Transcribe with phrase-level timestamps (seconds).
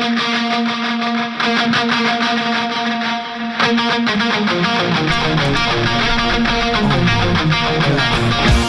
[0.00, 0.22] Thank
[8.62, 8.67] you.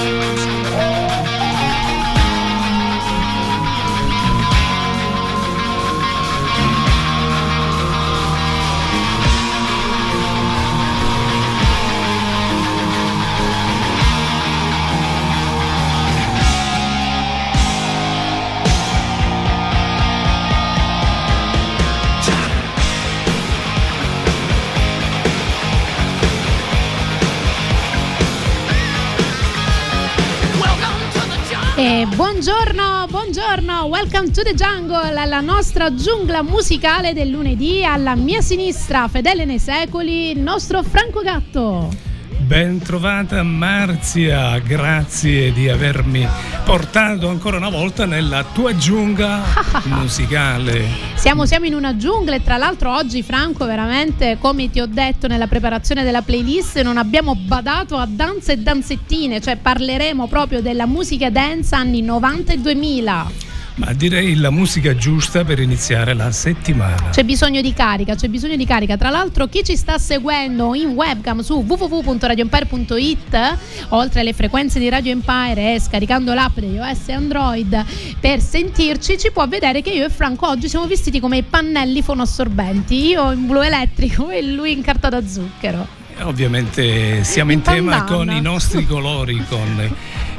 [31.89, 37.83] Buongiorno, buongiorno, welcome to the jungle, la nostra giungla musicale del lunedì.
[37.83, 42.08] Alla mia sinistra, fedele nei secoli, il nostro Franco Gatto.
[42.49, 46.27] Ben trovata Marzia, grazie di avermi
[46.65, 49.43] portato ancora una volta nella tua giungla
[49.85, 50.87] musicale.
[51.13, 55.27] Siamo, siamo, in una giungla e tra l'altro oggi Franco veramente come ti ho detto
[55.27, 60.87] nella preparazione della playlist non abbiamo badato a danze e danzettine, cioè parleremo proprio della
[60.87, 63.48] musica dance anni 90 e 2000.
[63.79, 67.11] Ma direi la musica giusta per iniziare la settimana.
[67.11, 68.97] C'è bisogno di carica, c'è bisogno di carica.
[68.97, 73.57] Tra l'altro chi ci sta seguendo in webcam su www.radioempire.it,
[73.89, 77.85] oltre alle frequenze di Radio Empire e scaricando l'app di iOS e Android
[78.19, 83.07] per sentirci, ci può vedere che io e Franco oggi siamo vestiti come pannelli fonoassorbenti.
[83.07, 85.87] Io in blu elettrico e lui in carta da zucchero.
[86.23, 89.89] Ovviamente siamo in, in tema con i nostri colori, con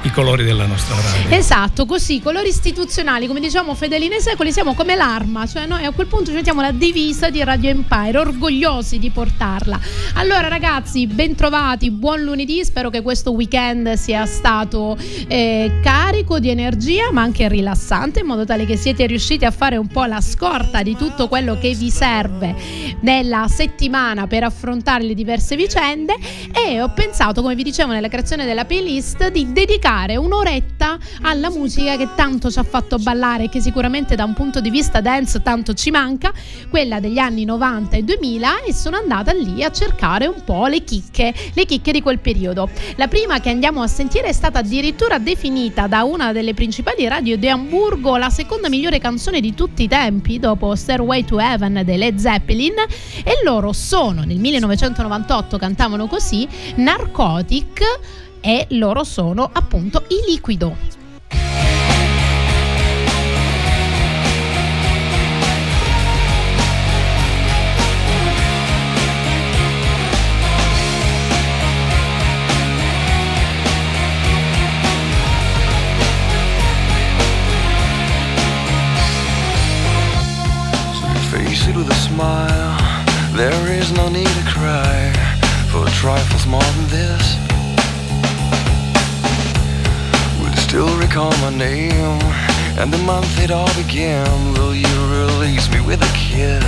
[0.03, 1.37] i colori della nostra radio.
[1.37, 5.91] Esatto, così, colori istituzionali, come diciamo fedeli nei secoli, siamo come l'arma, cioè noi a
[5.91, 9.79] quel punto ci mettiamo la divisa di Radio Empire, orgogliosi di portarla.
[10.15, 14.97] Allora ragazzi, bentrovati, buon lunedì, spero che questo weekend sia stato
[15.29, 19.77] eh, carico di energia ma anche rilassante in modo tale che siete riusciti a fare
[19.77, 22.55] un po' la scorta di tutto quello che vi serve
[23.01, 26.17] nella settimana per affrontare le diverse vicende
[26.53, 31.51] e ho pensato, come vi dicevo nella creazione della playlist, di dedicare dedicare un'oretta alla
[31.51, 35.01] musica che tanto ci ha fatto ballare e che sicuramente da un punto di vista
[35.01, 36.33] dance tanto ci manca,
[36.69, 40.85] quella degli anni 90 e 2000 e sono andata lì a cercare un po' le
[40.85, 42.69] chicche, le chicche di quel periodo.
[42.97, 47.37] La prima che andiamo a sentire è stata addirittura definita da una delle principali radio
[47.37, 51.99] di Hamburgo la seconda migliore canzone di tutti i tempi dopo Stairway to Heaven dei
[51.99, 52.75] Led Zeppelin
[53.25, 56.47] e loro sono nel 1998 cantavano così
[56.77, 60.91] Narcotic e loro sono appunto i liquido.
[83.41, 85.11] There is no need to cry
[85.73, 87.50] for trifles more than this.
[91.21, 92.19] Recall my name
[92.81, 94.55] and the month it all began.
[94.55, 96.65] Will you release me with a kiss?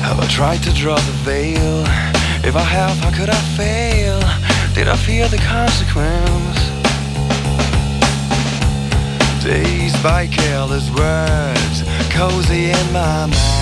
[0.00, 1.84] Have I tried to draw the veil?
[2.48, 4.20] If I have, how could I fail?
[4.72, 6.60] Did I fear the consequence?
[9.44, 13.53] Dazed by careless words, cozy in my mind.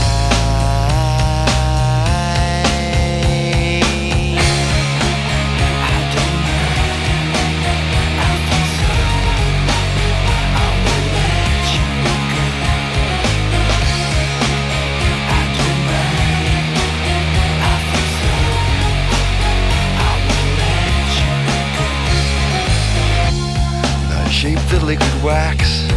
[24.92, 25.88] Liquid wax,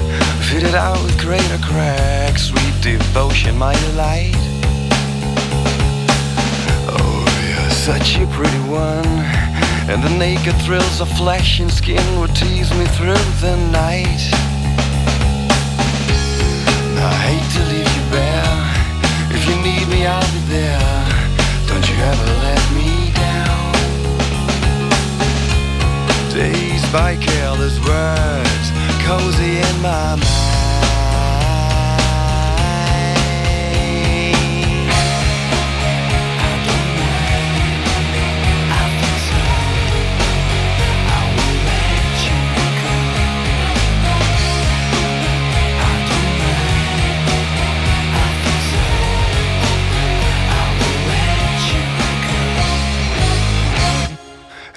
[0.50, 2.44] fitted out with greater cracks.
[2.44, 4.40] Sweet devotion, my delight.
[6.96, 9.12] Oh, you're such a pretty one,
[9.92, 14.24] and the naked thrills of flesh and skin would tease me through the night.
[17.12, 18.58] I hate to leave you bare.
[19.36, 21.04] If you need me, I'll be there.
[21.68, 23.74] Don't you ever let me down.
[26.32, 28.75] Dazed by careless words
[29.06, 30.22] cozy in my mind.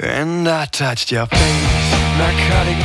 [0.00, 2.78] And I touched your face, narcotic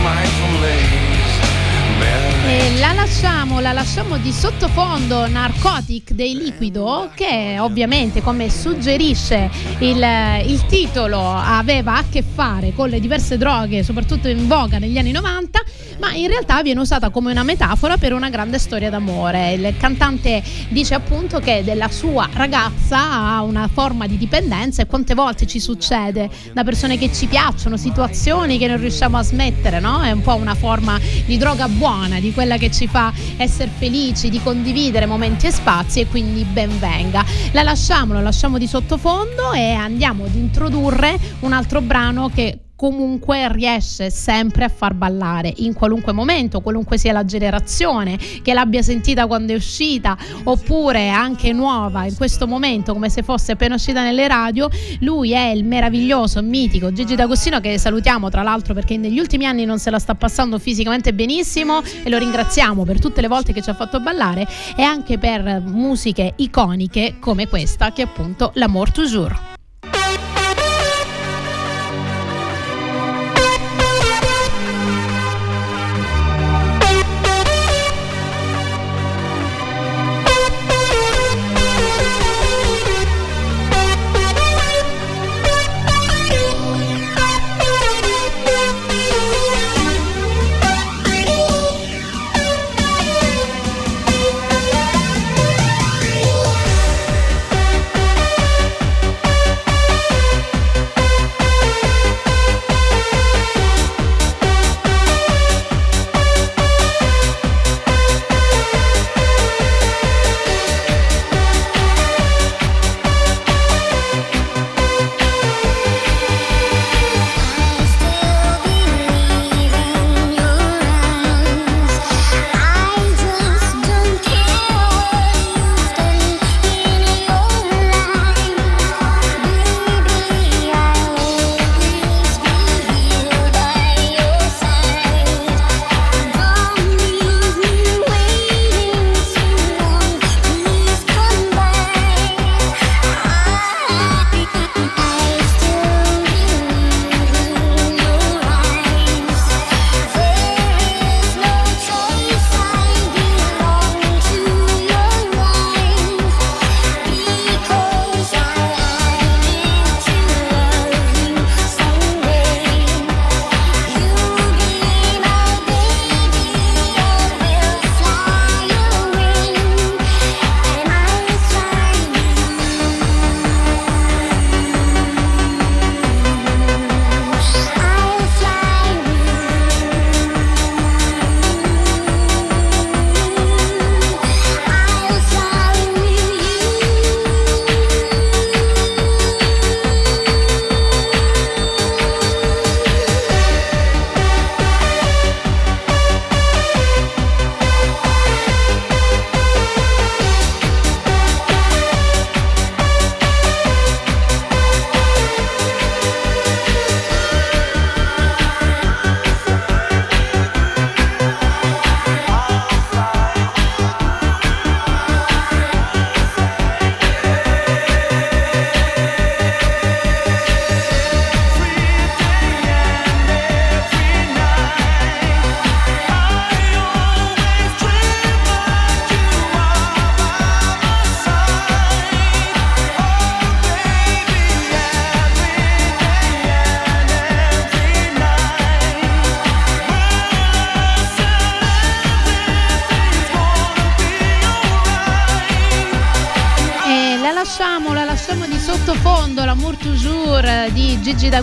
[2.80, 9.50] la lasciamo, la lasciamo di sottofondo Narcotic dei Liquido che ovviamente come suggerisce
[9.80, 10.02] il,
[10.46, 15.12] il, titolo aveva a che fare con le diverse droghe soprattutto in voga negli anni
[15.12, 15.62] 90
[16.00, 19.54] ma in realtà viene usata come una metafora per una grande storia d'amore.
[19.54, 25.14] Il cantante dice appunto che della sua ragazza ha una forma di dipendenza e quante
[25.14, 30.02] volte ci succede da persone che ci piacciono, situazioni che non riusciamo a smettere, no?
[30.02, 34.30] È un po' una forma di droga buona, di quella che ci fa essere felici,
[34.30, 37.26] di condividere momenti e spazi e quindi ben venga.
[37.52, 43.50] La lasciamo, la lasciamo di sottofondo e andiamo ad introdurre un altro brano che comunque
[43.50, 49.26] riesce sempre a far ballare in qualunque momento, qualunque sia la generazione che l'abbia sentita
[49.26, 54.28] quando è uscita oppure anche nuova in questo momento come se fosse appena uscita nelle
[54.28, 54.68] radio.
[55.00, 59.64] Lui è il meraviglioso, mitico Gigi D'Agostino che salutiamo tra l'altro perché negli ultimi anni
[59.64, 63.62] non se la sta passando fisicamente benissimo e lo ringraziamo per tutte le volte che
[63.62, 64.46] ci ha fatto ballare
[64.76, 69.53] e anche per musiche iconiche come questa che è appunto L'Amour Toujours.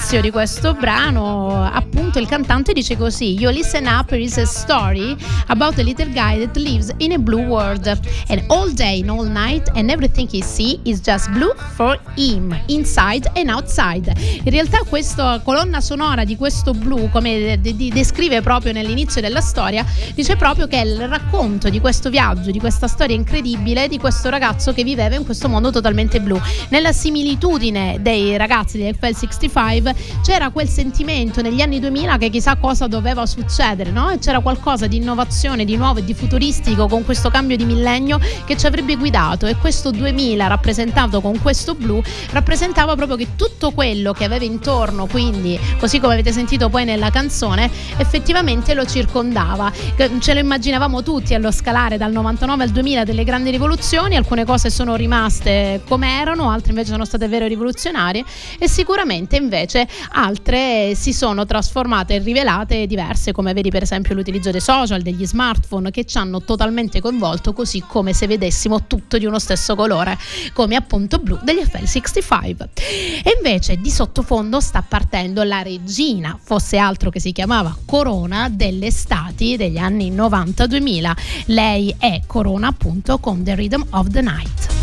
[0.08, 1.70] Di questo brano,
[2.18, 5.16] appunto il cantante dice così: You listen up, there is a story
[5.48, 7.88] about a little guy that lives in a blue world,
[8.28, 12.58] and all day and all night, and everything he sees is just blue for him,
[12.68, 14.12] inside and outside.
[14.44, 19.42] In realtà, questa colonna sonora di questo blu, come de- de- descrive proprio nell'inizio della
[19.42, 24.00] storia, dice proprio che è il racconto di questo viaggio, di questa storia incredibile di
[24.00, 26.40] questo ragazzo che viveva in questo mondo totalmente blu.
[26.70, 32.88] Nella similitudine dei ragazzi di FL65 c'era quel sentimento negli anni 2000 che chissà cosa
[32.88, 34.10] doveva succedere, no?
[34.10, 38.20] E c'era qualcosa di innovazione, di nuovo e di futuristico con questo cambio di millennio
[38.46, 43.72] che ci avrebbe guidato e questo 2000 rappresentato con questo blu rappresentava proprio che tutto
[43.72, 49.72] quello che aveva intorno, quindi così come avete sentito poi nella canzone, effettivamente lo circondava.
[50.20, 54.70] Ce lo immaginavamo tutti allo scalare dal 99 al 2000 delle grandi rivoluzioni, alcune cose
[54.70, 58.24] sono rimaste come erano, altre invece sono state vere rivoluzionarie
[58.58, 64.52] e sicuramente invece altre si sono trasformate e rivelate diverse, come vedi per esempio l'utilizzo
[64.52, 69.26] dei social, degli smartphone che ci hanno totalmente coinvolto, così come se vedessimo tutto di
[69.26, 70.18] uno stesso colore,
[70.54, 72.68] come appunto blu degli FL65.
[73.24, 78.88] E invece di sottofondo sta partendo la regina, fosse altro che si chiamava Corona delle
[78.88, 81.12] estati degli anni 90-2000.
[81.46, 84.77] Lei è Corona appunto con The Rhythm of the Night.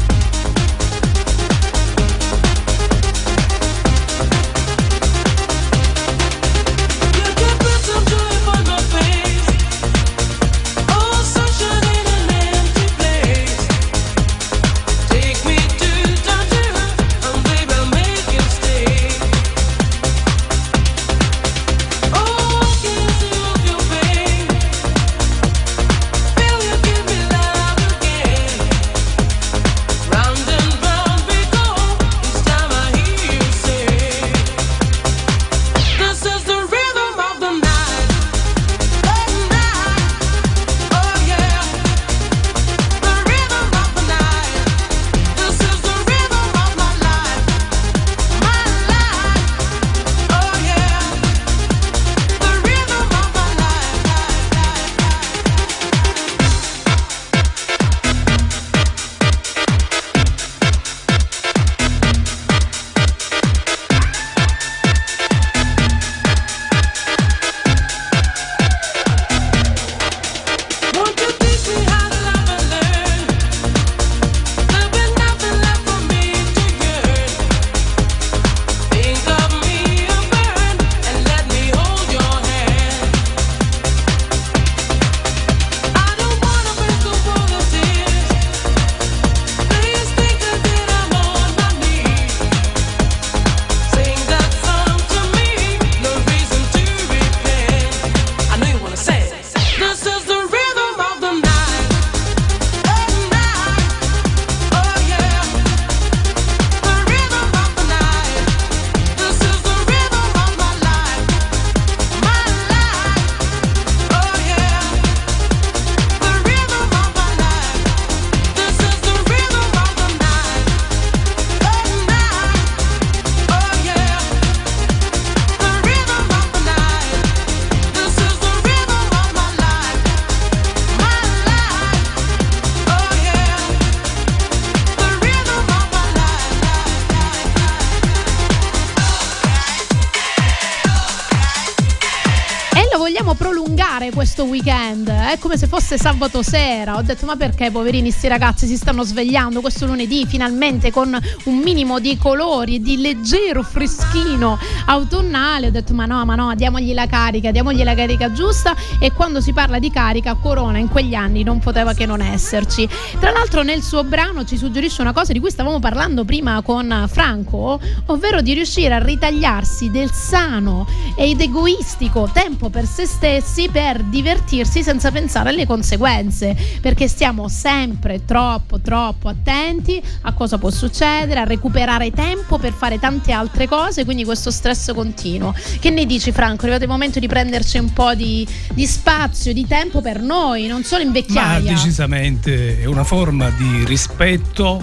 [145.44, 146.96] Come se fosse sabato sera.
[146.96, 151.58] Ho detto ma perché poverini sti ragazzi si stanno svegliando questo lunedì finalmente con un
[151.58, 155.66] minimo di colori di leggero freschino autunnale.
[155.66, 159.42] Ho detto ma no, ma no, diamogli la carica, diamogli la carica giusta e quando
[159.42, 162.88] si parla di carica Corona in quegli anni non poteva che non esserci.
[163.20, 167.04] Tra l'altro nel suo brano ci suggerisce una cosa di cui stavamo parlando prima con
[167.06, 170.86] Franco, ovvero di riuscire a ritagliarsi del sano
[171.16, 178.24] ed egoistico tempo per se stessi per divertirsi senza pensare alle conseguenze, perché stiamo sempre
[178.24, 184.04] troppo troppo attenti a cosa può succedere, a recuperare tempo per fare tante altre cose,
[184.04, 185.52] quindi questo stress continuo.
[185.80, 186.60] Che ne dici Franco?
[186.60, 190.68] È arrivato il momento di prenderci un po' di, di spazio, di tempo per noi,
[190.68, 191.72] non solo in vecchiaia.
[191.72, 194.80] Ma decisamente è una forma di rispetto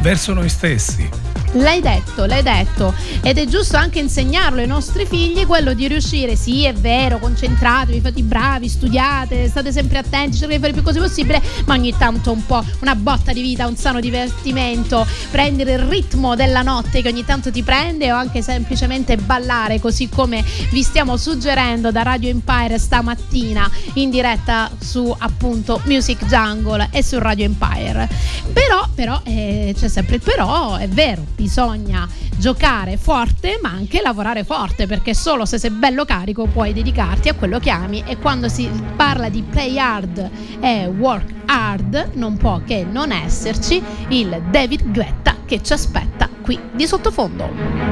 [0.00, 1.08] verso noi stessi.
[1.52, 2.94] L'hai detto, l'hai detto.
[3.20, 8.00] Ed è giusto anche insegnarlo ai nostri figli quello di riuscire, sì, è vero, concentratevi,
[8.00, 11.94] fate i bravi, studiate, state sempre attenti, cercate di fare più cose possibile, ma ogni
[11.96, 17.02] tanto un po' una botta di vita, un sano divertimento, prendere il ritmo della notte
[17.02, 22.02] che ogni tanto ti prende o anche semplicemente ballare, così come vi stiamo suggerendo da
[22.02, 28.08] Radio Empire stamattina in diretta su appunto Music Jungle e su Radio Empire.
[28.52, 34.44] Però, però, eh, c'è sempre il però, è vero bisogna giocare forte ma anche lavorare
[34.44, 38.48] forte perché solo se sei bello carico puoi dedicarti a quello che ami e quando
[38.48, 44.92] si parla di play hard e work hard non può che non esserci il David
[44.92, 47.91] Guetta che ci aspetta qui di sottofondo.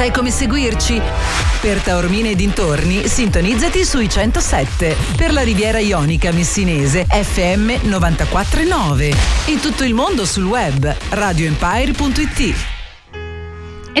[0.00, 0.98] Sai come seguirci?
[1.60, 4.96] Per Taormine e dintorni, sintonizzati sui 107.
[5.14, 9.12] Per la Riviera Ionica Messinese, FM 949.
[9.48, 12.79] In tutto il mondo sul web, radioempire.it.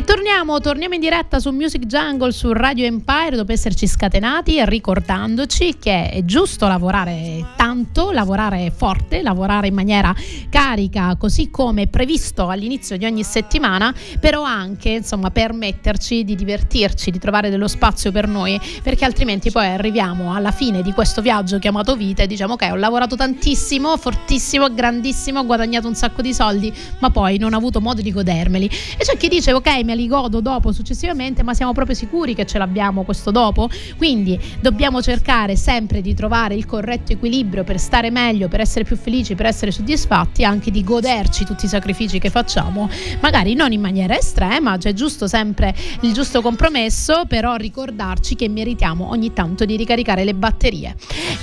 [0.00, 5.76] E torniamo, torniamo, in diretta su Music Jungle su Radio Empire dopo esserci scatenati ricordandoci
[5.78, 10.14] che è giusto lavorare tanto, lavorare forte, lavorare in maniera
[10.48, 17.18] carica così come previsto all'inizio di ogni settimana, però anche insomma permetterci di divertirci, di
[17.18, 21.94] trovare dello spazio per noi perché altrimenti poi arriviamo alla fine di questo viaggio chiamato
[21.94, 26.72] vita e diciamo ok ho lavorato tantissimo, fortissimo, grandissimo, ho guadagnato un sacco di soldi
[27.00, 28.64] ma poi non ho avuto modo di godermeli.
[28.96, 32.58] E c'è chi dice ok li godo dopo successivamente, ma siamo proprio sicuri che ce
[32.58, 33.68] l'abbiamo questo dopo?
[33.96, 38.96] Quindi dobbiamo cercare sempre di trovare il corretto equilibrio per stare meglio, per essere più
[38.96, 42.88] felici, per essere soddisfatti, anche di goderci tutti i sacrifici che facciamo,
[43.20, 49.08] magari non in maniera estrema, c'è giusto sempre il giusto compromesso, però ricordarci che meritiamo
[49.08, 50.94] ogni tanto di ricaricare le batterie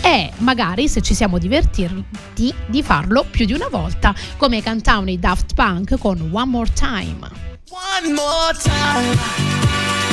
[0.02, 5.20] e magari se ci siamo divertiti di farlo più di una volta, come cantavano i
[5.20, 7.57] Daft Punk con One More Time.
[7.78, 10.07] One more time.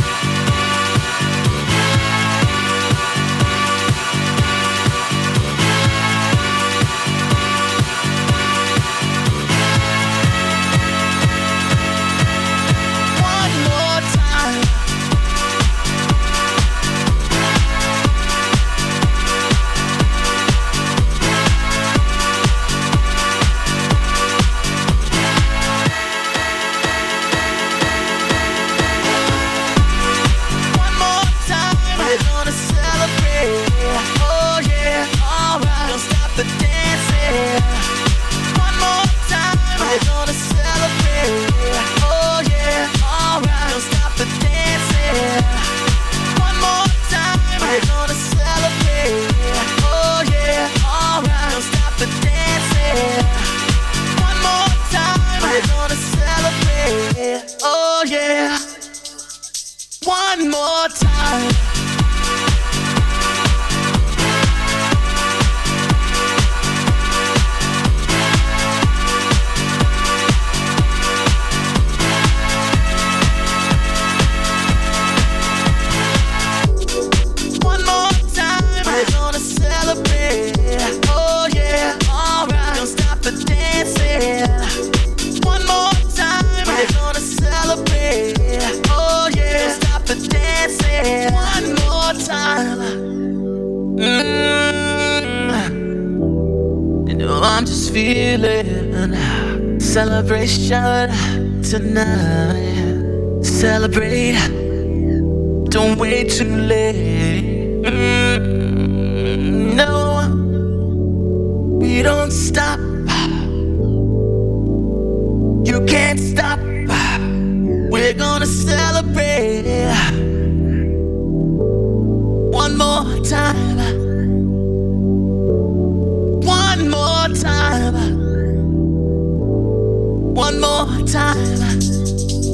[131.14, 131.38] Time.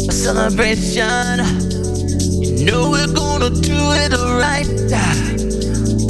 [0.07, 1.41] A celebration.
[2.59, 4.13] You know we're gonna do it
[4.45, 5.15] right uh,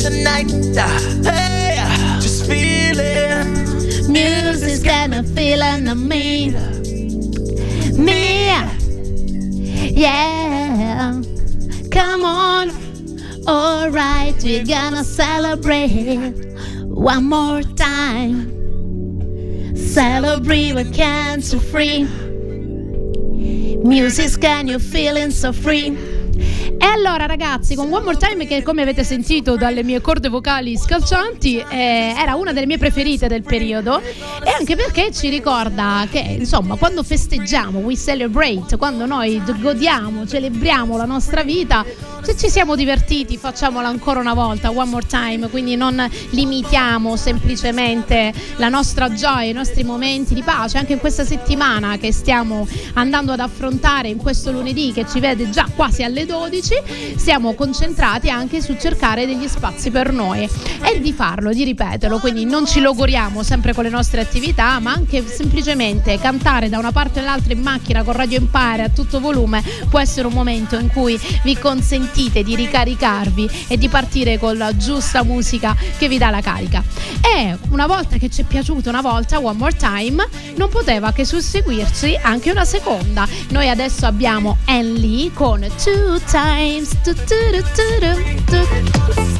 [0.05, 0.51] tonight.
[0.77, 1.77] Uh, hey,
[2.21, 4.09] just feel it.
[4.09, 6.51] Music's got me feeling me.
[7.97, 8.47] Me.
[9.95, 11.23] Yeah.
[11.93, 12.71] Come on.
[13.47, 16.35] Alright, we're gonna celebrate
[16.83, 18.51] one more time.
[19.77, 22.09] Celebrate with cancer free.
[23.83, 26.19] Music can you feeling so free.
[26.83, 30.77] E allora ragazzi, con One More Time che come avete sentito dalle mie corde vocali
[30.77, 36.37] scalcianti eh, era una delle mie preferite del periodo e anche perché ci ricorda che
[36.39, 41.85] insomma quando festeggiamo, we celebrate, quando noi godiamo, celebriamo la nostra vita,
[42.31, 48.33] se ci siamo divertiti facciamola ancora una volta, one more time, quindi non limitiamo semplicemente
[48.57, 53.33] la nostra gioia, i nostri momenti di pace, anche in questa settimana che stiamo andando
[53.33, 58.63] ad affrontare in questo lunedì che ci vede già quasi alle 12, siamo concentrati anche
[58.63, 60.49] su cercare degli spazi per noi
[60.85, 64.93] e di farlo, di ripeterlo, quindi non ci logoriamo sempre con le nostre attività, ma
[64.93, 69.65] anche semplicemente cantare da una parte all'altra in macchina con Radio Empire a tutto volume
[69.89, 74.59] può essere un momento in cui vi consentite sentite di ricaricarvi e di partire con
[74.59, 76.83] la giusta musica che vi dà la carica.
[77.23, 81.25] E una volta che ci è piaciuto una volta One More Time, non poteva che
[81.25, 83.27] susseguirci anche una seconda.
[83.49, 86.91] Noi adesso abbiamo Anne Lee con Two Times.
[87.03, 87.25] Tu, tu,
[88.45, 89.40] tu,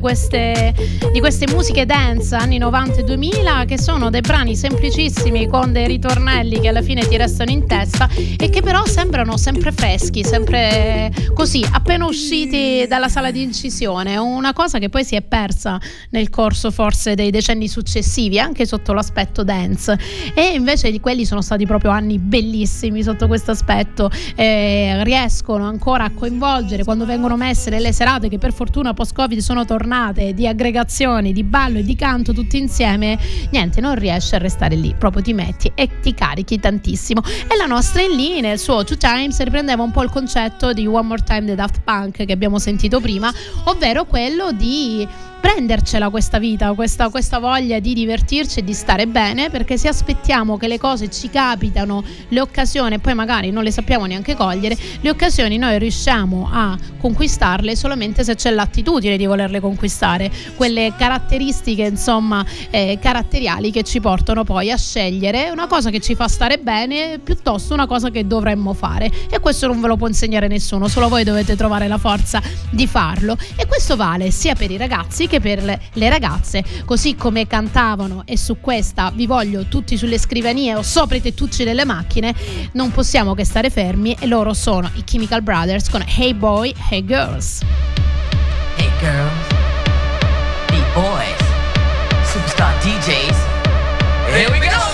[0.00, 0.74] queste,
[1.12, 5.86] di queste musiche dance anni 90 e 2000 che sono dei brani semplicissimi con dei
[5.86, 11.10] ritornelli che alla fine ti restano in testa e che però sembrano sempre freschi, sempre
[11.34, 14.16] così, appena usciti dalla sala di incisione.
[14.16, 18.92] Una cosa che poi si è persa nel corso forse dei decenni successivi, anche sotto
[18.92, 19.98] l'aspetto dance.
[20.34, 24.10] E invece di quelli sono stati proprio anni bellissimi sotto questo aspetto.
[24.34, 29.64] Eh, riescono ancora a coinvolgere quando vengono messe nelle serate che per fortuna post-Covid sono
[29.64, 33.18] tornate di aggregazioni, di ballo e di canto tutti insieme.
[33.50, 37.22] Niente, non riesci a restare lì, proprio ti metti e ti carichi tantissimo.
[37.50, 40.86] E la nostra in lì nel suo Two Times riprendeva un po' il concetto di
[40.86, 43.32] One More Time the Daft Punk che abbiamo sentito prima,
[43.64, 45.08] ovvero quello di
[45.40, 50.56] prendercela questa vita, questa, questa, voglia di divertirci e di stare bene, perché se aspettiamo
[50.56, 55.10] che le cose ci capitano, le occasioni, poi magari non le sappiamo neanche cogliere, le
[55.10, 62.44] occasioni noi riusciamo a conquistarle solamente se c'è l'attitudine di volerle conquistare, quelle caratteristiche insomma
[62.70, 67.20] eh, caratteriali che ci portano poi a scegliere una cosa che ci fa stare bene
[67.22, 69.10] piuttosto una cosa che dovremmo fare.
[69.30, 72.86] E questo non ve lo può insegnare nessuno, solo voi dovete trovare la forza di
[72.86, 73.36] farlo.
[73.56, 78.36] E questo vale sia per i ragazzi che per le ragazze, così come cantavano e
[78.36, 82.34] su questa vi voglio tutti sulle scrivanie o sopra i tettucci delle macchine,
[82.72, 87.04] non possiamo che stare fermi e loro sono i Chemical Brothers con Hey Boy, Hey
[87.04, 87.60] Girls.
[88.76, 89.46] Hey girls,
[90.68, 91.38] beat boys,
[92.24, 93.36] superstar DJs.
[94.32, 94.87] Here we go!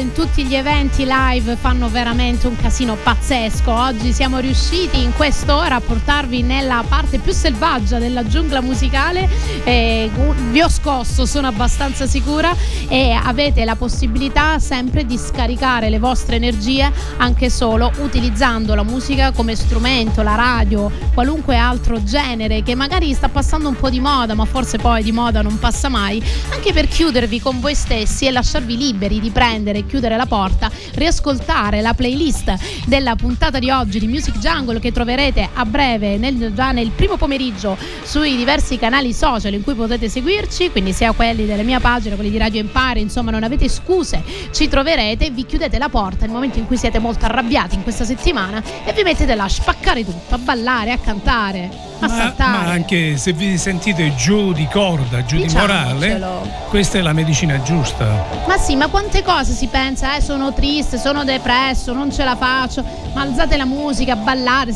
[0.00, 3.70] In tutti gli eventi live fanno veramente un casino pazzesco.
[3.70, 9.28] Oggi siamo riusciti in quest'ora a portarvi nella parte più selvaggia della giungla musicale.
[9.64, 10.10] Eh,
[10.50, 12.54] vi ho scosso, sono abbastanza sicura.
[12.88, 19.32] E avete la possibilità sempre di scaricare le vostre energie anche solo utilizzando la musica
[19.32, 24.34] come strumento, la radio, qualunque altro genere che magari sta passando un po' di moda,
[24.34, 26.22] ma forse poi di moda non passa mai.
[26.50, 31.80] Anche per chiudervi con voi stessi e lasciarvi liberi di prendere chiudere la porta, riascoltare
[31.80, 32.54] la playlist
[32.86, 37.16] della puntata di oggi di Music Jungle che troverete a breve nel, già nel primo
[37.16, 42.14] pomeriggio sui diversi canali social in cui potete seguirci, quindi sia quelli della mia pagina,
[42.14, 44.22] quelli di Radio Empire, insomma non avete scuse,
[44.52, 48.04] ci troverete, vi chiudete la porta nel momento in cui siete molto arrabbiati in questa
[48.04, 53.16] settimana e vi mettete là a spaccare tutto, a ballare, a cantare, Ma, ma anche
[53.16, 56.20] se vi sentite giù di corda, giù di morale,
[56.68, 58.24] questa è la medicina giusta.
[58.46, 60.16] Ma sì, ma quante cose si pensa?
[60.16, 62.84] Eh, sono triste, sono depresso, non ce la faccio.
[63.14, 64.74] Ma alzate la musica, ballate,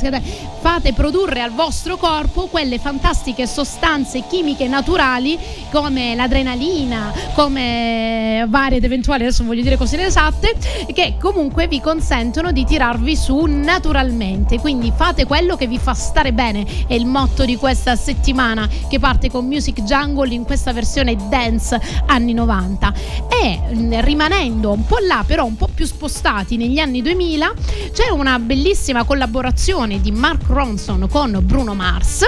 [0.61, 5.39] fate produrre al vostro corpo quelle fantastiche sostanze chimiche naturali
[5.71, 10.55] come l'adrenalina, come varie ed eventuali, adesso voglio dire cose inesatte,
[10.93, 14.59] che comunque vi consentono di tirarvi su naturalmente.
[14.59, 16.64] Quindi fate quello che vi fa stare bene.
[16.87, 21.78] È il motto di questa settimana che parte con Music Jungle in questa versione dance
[22.06, 22.94] anni 90
[23.28, 27.52] e mh, rimanendo un po' là però un po' più spostati negli anni 2000
[27.92, 32.24] c'è una bellissima collaborazione di Mark Ronson con Bruno Mars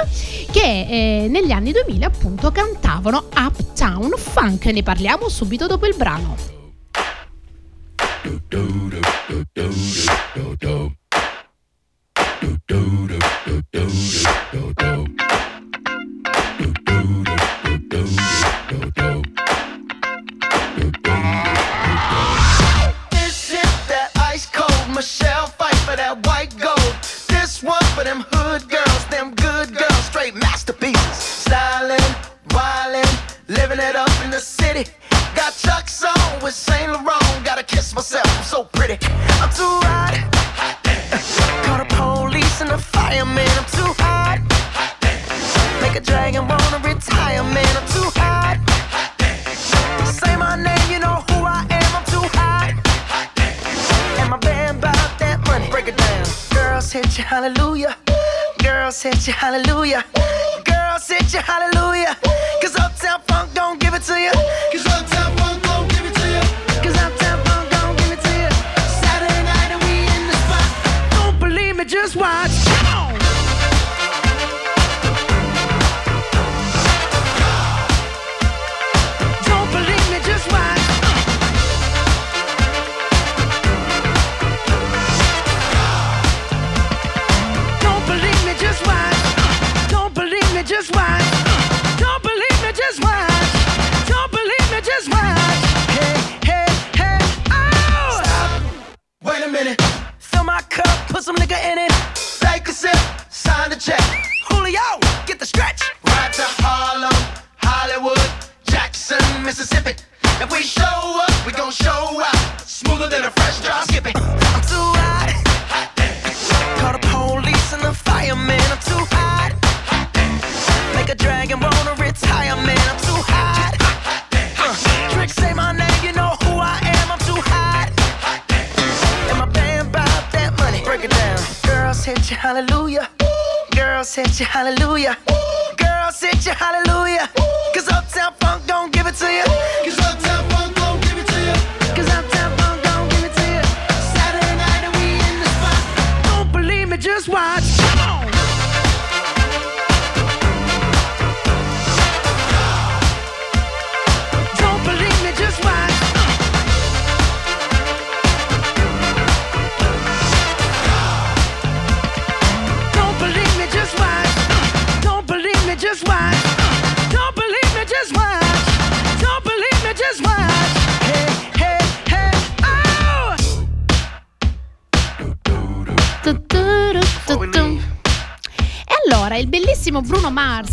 [0.50, 4.66] che eh, negli anni 2000 appunto cantavano Uptown Funk.
[4.66, 6.61] Ne parliamo subito dopo il brano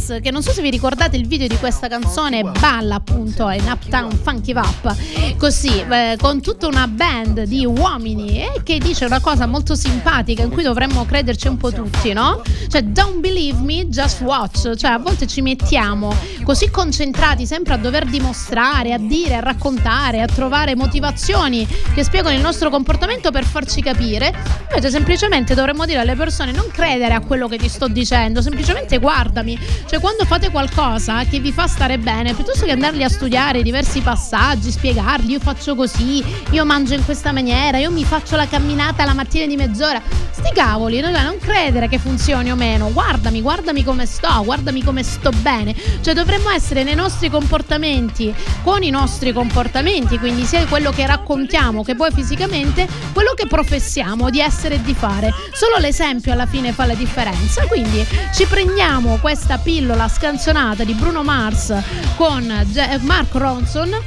[0.10, 4.10] Che non so se vi ricordate il video di questa canzone, balla appunto in Uptown
[4.12, 9.46] Funky Up, così eh, con tutta una band di uomini e che dice una cosa
[9.46, 12.42] molto simpatica in cui dovremmo crederci un po' tutti, no?
[12.68, 14.74] Cioè, don't believe me, just watch.
[14.74, 20.22] Cioè, a volte ci mettiamo così concentrati sempre a dover dimostrare, a dire, a raccontare,
[20.22, 24.34] a trovare motivazioni che spiegano il nostro comportamento per farci capire.
[24.70, 28.98] Invece semplicemente dovremmo dire alle persone non credere a quello che ti sto dicendo, semplicemente
[28.98, 29.58] guardami.
[29.86, 34.00] Cioè quando fate qualcosa che vi fa stare bene, piuttosto che andarli a studiare diversi
[34.00, 39.04] passaggi, spiegarli, io faccio così, io mangio in questa maniera, io mi faccio la camminata
[39.06, 40.02] la mattina di mezz'ora.
[40.32, 41.10] Sti cavoli, no?
[41.10, 42.94] non credere che funzioni o meno.
[42.94, 45.76] Guardami, guardami come sto, guardami come sto bene.
[46.02, 48.34] Cioè dovremmo essere nei nostri comportamenti,
[48.64, 54.30] con i nostri comportamenti, quindi sia quello che raccontiamo che poi fisicamente, quello che professiamo
[54.30, 55.34] di essere e di fare.
[55.52, 57.66] Solo l'esempio alla fine fa la differenza.
[57.66, 61.74] Quindi ci prendiamo questa pillola scanzonata di Bruno Mars
[62.16, 63.98] con Ge- Mark Ronson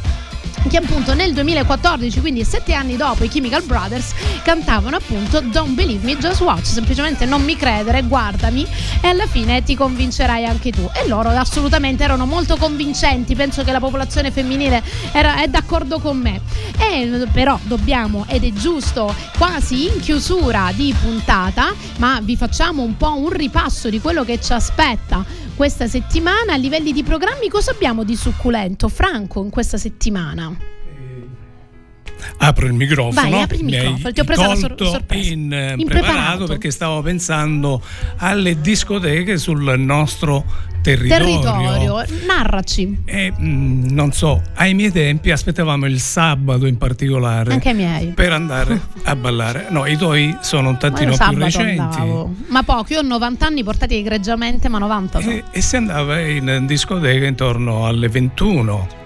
[0.69, 6.05] che appunto nel 2014, quindi sette anni dopo i Chemical Brothers, cantavano appunto Don't Believe
[6.05, 8.67] Me, Just Watch, semplicemente non mi credere, guardami
[9.01, 10.89] e alla fine ti convincerai anche tu.
[10.95, 16.19] E loro assolutamente erano molto convincenti, penso che la popolazione femminile era, è d'accordo con
[16.19, 16.41] me.
[16.79, 22.97] E però dobbiamo, ed è giusto, quasi in chiusura di puntata, ma vi facciamo un
[22.97, 25.25] po' un ripasso di quello che ci aspetta
[25.63, 27.49] questa settimana a livelli di programmi.
[27.49, 30.53] Cosa abbiamo di succulento, Franco, in questa settimana?
[32.39, 33.31] Apro il microfono.
[33.31, 35.33] Vai, apri il microfono, ti ho preso la sor- sorpresa.
[35.33, 36.13] in, eh, Impreparato.
[36.15, 37.83] preparato perché stavo pensando
[38.19, 40.45] alle discoteche sul nostro
[40.83, 41.41] territorio.
[41.41, 42.99] Territorio, narraci.
[43.05, 48.07] E mm, non so, ai miei tempi aspettavamo il sabato in particolare Anche ai miei.
[48.09, 49.67] per andare a ballare.
[49.71, 51.79] No, i tuoi sono un tantino più recenti.
[51.79, 52.35] andavo.
[52.49, 55.33] Ma pochi, io ho 90 anni portati egregiamente, ma 90 sono.
[55.33, 59.01] E, e si andava in discoteca intorno alle 21.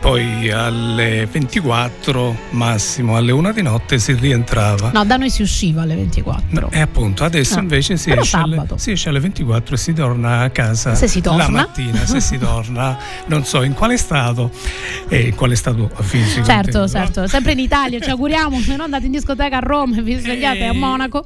[0.00, 4.90] Poi alle 24, massimo alle 1 di notte si rientrava.
[4.94, 6.70] No, da noi si usciva alle 24.
[6.70, 10.40] E appunto adesso No, invece si esce, alle, si esce alle 24 e si torna
[10.40, 11.44] a casa Se si torna.
[11.44, 12.96] la mattina, se si torna,
[13.26, 14.50] non so in quale stato
[15.06, 16.46] e in quale stato fisico.
[16.46, 20.02] Certo, certo, sempre in Italia, ci auguriamo, se no andate in discoteca a Roma e
[20.02, 21.24] vi svegliate a Eh, Monaco.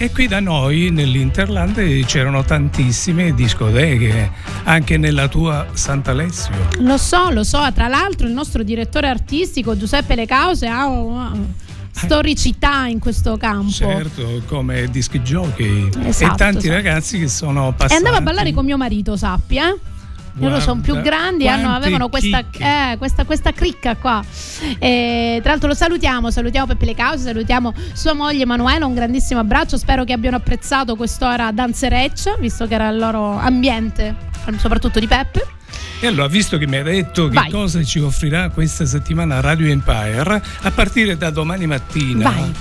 [0.00, 4.30] E qui da noi nell'Interland c'erano tantissime discoteche,
[4.62, 6.54] anche nella tua Sant'Alessio.
[6.78, 7.66] Lo so, lo so.
[7.74, 11.32] Tra l'altro il nostro direttore artistico Giuseppe Le Cause ha una
[11.90, 13.72] storicità in questo campo.
[13.72, 16.74] Certo, come disc jockey Esatto, e tanti esatto.
[16.74, 17.94] ragazzi che sono E passati.
[17.96, 19.76] andava a ballare con mio marito, sappi, eh?
[20.38, 24.22] Loro sono più grandi e avevano questa, eh, questa, questa cricca qua.
[24.78, 29.40] E, tra l'altro lo salutiamo, salutiamo Peppe Le Cause, salutiamo sua moglie Emanuela, un grandissimo
[29.40, 34.14] abbraccio, spero che abbiano apprezzato quest'ora danzereccia, visto che era il loro ambiente,
[34.58, 35.56] soprattutto di Peppe.
[36.00, 37.50] E allora, visto che mi hai detto che Vai.
[37.50, 42.52] cosa ci offrirà questa settimana Radio Empire, a partire da domani mattina, Vai.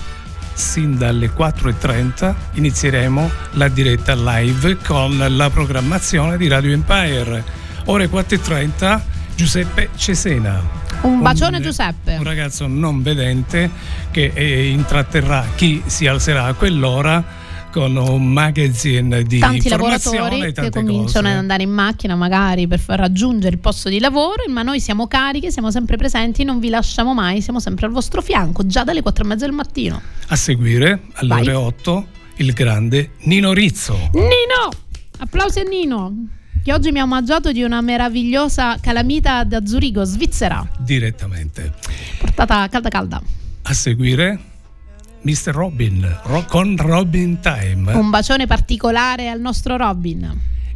[0.53, 7.65] sin dalle 4.30, inizieremo la diretta live con la programmazione di Radio Empire.
[7.89, 9.01] Ore 4.30,
[9.35, 10.61] Giuseppe Cesena.
[11.03, 12.15] Un bacione a Giuseppe.
[12.17, 13.69] Un ragazzo non vedente
[14.11, 17.23] che eh, intratterrà chi si alzerà a quell'ora
[17.71, 21.31] con un magazine di Tanti lavoratori che cominciano cose.
[21.31, 25.07] ad andare in macchina magari per far raggiungere il posto di lavoro, ma noi siamo
[25.07, 29.01] cariche, siamo sempre presenti, non vi lasciamo mai, siamo sempre al vostro fianco, già dalle
[29.01, 30.01] 4 e mezza del mattino.
[30.27, 31.41] A seguire, alle Vai.
[31.43, 32.07] ore 8,
[32.37, 34.09] il grande Nino Rizzo.
[34.13, 34.71] Nino!
[35.19, 36.13] Applausi a Nino,
[36.67, 41.71] che oggi mi ha omaggiato di una meravigliosa calamita da Zurigo, Svizzera, Direttamente.
[42.19, 43.21] portata calda calda.
[43.61, 44.37] A seguire,
[45.21, 45.51] Mr.
[45.53, 47.93] Robin, ro- con Robin Time.
[47.93, 50.29] Un bacione particolare al nostro Robin.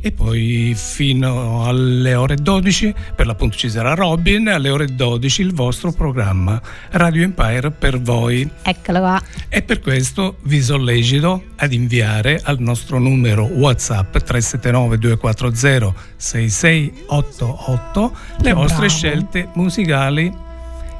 [0.03, 5.53] E poi fino alle ore 12, per l'appunto ci sarà Robin, alle ore 12 il
[5.53, 8.49] vostro programma Radio Empire per voi.
[8.63, 9.21] Eccolo qua.
[9.47, 18.53] E per questo vi sollecito ad inviare al nostro numero WhatsApp 379 240 6688 le
[18.53, 18.91] vostre bravo.
[18.91, 20.49] scelte musicali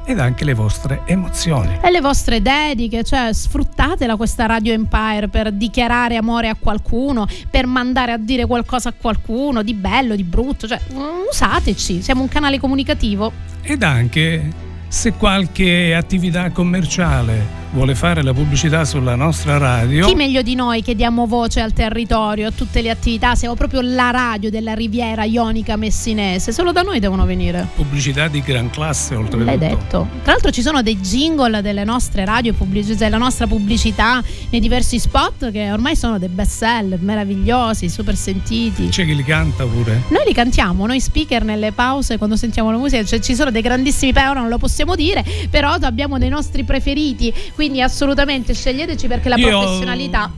[0.04, 1.78] ed anche le vostre emozioni.
[1.82, 7.66] E le vostre dediche, cioè sfruttatela questa Radio Empire per dichiarare amore a qualcuno, per
[7.66, 12.28] mandare a dire qualcosa a qualcuno di bello, di brutto, cioè mm, usateci, siamo un
[12.28, 13.32] canale comunicativo.
[13.62, 20.42] Ed anche se qualche attività commerciale vuole fare la pubblicità sulla nostra radio, Chi meglio
[20.42, 24.50] di noi che diamo voce al territorio, a tutte le attività, siamo proprio la radio
[24.50, 27.66] della riviera ionica messinese, solo da noi devono venire.
[27.74, 29.44] pubblicità di gran classe oltretutto.
[29.44, 30.06] L'hai detto.
[30.22, 32.54] Tra l'altro ci sono dei jingle delle nostre radio,
[32.98, 38.88] della nostra pubblicità nei diversi spot che ormai sono dei best seller, meravigliosi, super sentiti.
[38.88, 40.02] C'è chi li canta pure.
[40.08, 43.62] Noi li cantiamo, noi speaker nelle pause quando sentiamo la musica, cioè ci sono dei
[43.62, 49.28] grandissimi però non lo possiamo dire, però abbiamo dei nostri preferiti, quindi assolutamente sceglieteci perché
[49.28, 50.30] la Io- professionalità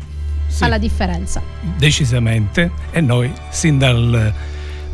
[0.46, 0.58] Sì.
[0.58, 1.42] fa la differenza.
[1.76, 4.32] decisamente e noi sin dal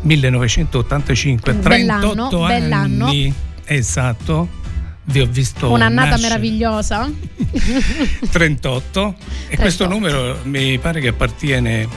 [0.01, 3.05] 1985 Bell'anno, 38 bell'anno.
[3.07, 3.33] anni
[3.65, 4.59] esatto
[5.05, 6.29] vi ho visto Un'annata nascere.
[6.29, 7.09] meravigliosa.
[8.31, 9.15] 38
[9.49, 11.87] e questo numero mi pare che appartiene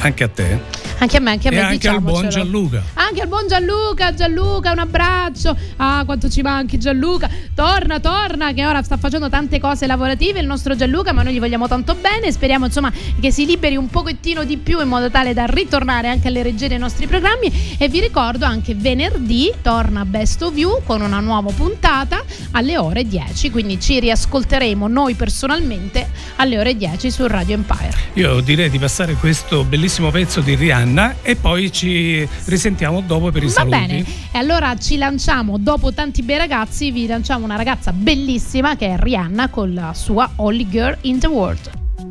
[0.00, 2.28] anche a te Anche a me, anche a e me anche al buon.
[2.28, 5.56] Gianluca Anche al buon Gianluca, Gianluca, un abbraccio.
[5.76, 7.30] Ah, quanto ci manchi Gianluca.
[7.54, 11.38] Torna, torna, che ora sta facendo tante cose lavorative il nostro Gianluca, ma noi gli
[11.38, 12.32] vogliamo tanto bene.
[12.32, 16.26] Speriamo insomma che si liberi un pochettino di più in modo tale da ritornare anche
[16.26, 17.76] alle regie dei nostri programmi.
[17.78, 23.06] E vi ricordo anche venerdì torna Best of You con una nuova puntata alle ore
[23.06, 23.52] 10.
[23.52, 27.96] Quindi ci riascolteremo noi personalmente alle ore 10 su Radio Empire.
[28.14, 33.42] io direi di passare questo bellissimo pezzo di Rihanna e poi ci risentiamo dopo per
[33.42, 37.56] i Va saluti bene, e allora ci lanciamo dopo tanti bei ragazzi, vi lanciamo una
[37.56, 41.70] ragazza bellissima che è Rihanna con la sua Only Girl in the World.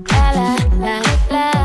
[0.09, 1.57] I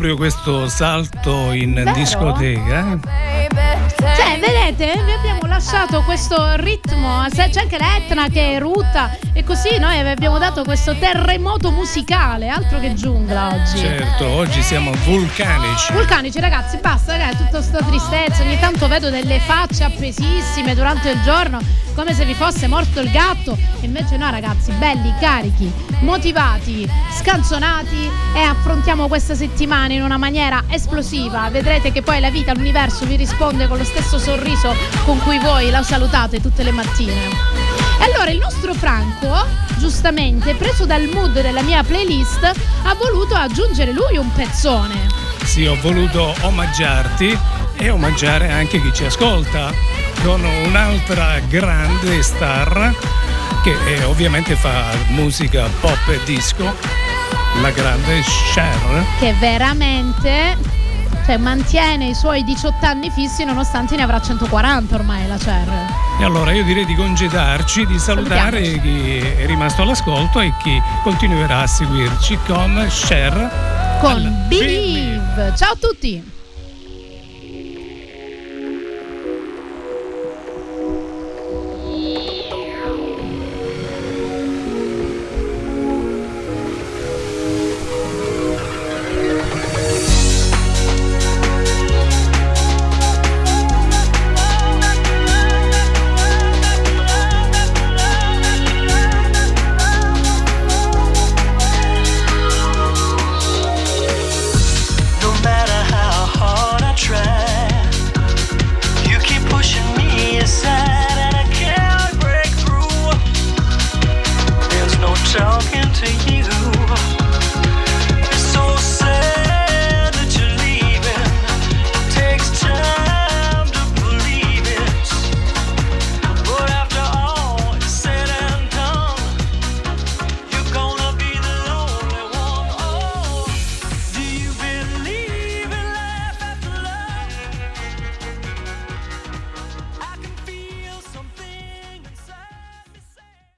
[0.00, 1.92] proprio questo salto in Vero?
[1.92, 2.98] discoteca.
[3.02, 3.48] eh?
[3.98, 9.98] Cioè, vedete, vi abbiamo lasciato questo ritmo, c'è anche l'Etna che rutta e così noi
[9.98, 13.78] abbiamo dato questo terremoto musicale, altro che giungla oggi.
[13.78, 15.92] Certo, oggi siamo vulcanici.
[15.94, 21.22] Vulcanici ragazzi, basta, ragazzi, tutta sta tristezza, ogni tanto vedo delle facce appesissime durante il
[21.22, 21.58] giorno,
[21.94, 26.86] come se vi fosse morto il gatto, e invece no ragazzi, belli, carichi, motivati,
[27.16, 33.06] scanzonati e affrontiamo questa settimana in una maniera esplosiva, vedrete che poi la vita, l'universo
[33.06, 34.74] vi risponde con lo stesso sorriso
[35.06, 37.49] con cui voi la salutate tutte le mattine.
[38.00, 39.46] E allora il nostro Franco,
[39.78, 42.42] giustamente, preso dal mood della mia playlist,
[42.82, 45.08] ha voluto aggiungere lui un pezzone.
[45.44, 47.36] Sì, ho voluto omaggiarti
[47.76, 49.72] e omaggiare anche chi ci ascolta
[50.22, 52.94] con un'altra grande star
[53.62, 56.74] che eh, ovviamente fa musica pop e disco,
[57.60, 59.04] la grande Cher.
[59.18, 60.56] che veramente
[61.30, 65.68] cioè, mantiene i suoi 18 anni fissi nonostante ne avrà 140 ormai la Cher.
[66.18, 68.80] E allora io direi di congedarci, di salutare Salutiamoci.
[68.80, 75.52] chi è rimasto all'ascolto e chi continuerà a seguirci con Cher Con Believe.
[75.56, 76.38] Ciao a tutti!